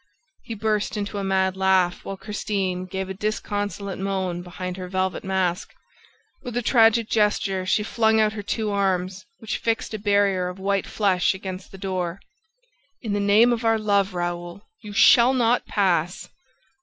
He 0.41 0.55
burst 0.55 0.97
into 0.97 1.19
a 1.19 1.23
mad 1.23 1.55
laugh, 1.55 2.03
while 2.03 2.17
Christine 2.17 2.87
gave 2.87 3.07
a 3.07 3.13
disconsolate 3.13 3.99
moan 3.99 4.41
behind 4.41 4.75
her 4.77 4.87
velvet 4.89 5.23
mask. 5.23 5.75
With 6.41 6.57
a 6.57 6.63
tragic 6.63 7.07
gesture, 7.07 7.67
she 7.67 7.83
flung 7.83 8.19
out 8.19 8.33
her 8.33 8.41
two 8.41 8.71
arms, 8.71 9.27
which 9.37 9.57
fixed 9.59 9.93
a 9.93 9.99
barrier 9.99 10.47
of 10.47 10.57
white 10.57 10.87
flesh 10.87 11.35
against 11.35 11.71
the 11.71 11.77
door. 11.77 12.19
"In 13.03 13.13
the 13.13 13.19
name 13.19 13.53
of 13.53 13.63
our 13.63 13.77
love, 13.77 14.15
Raoul, 14.15 14.63
you 14.81 14.91
shall 14.91 15.35
not 15.35 15.67
pass! 15.67 16.27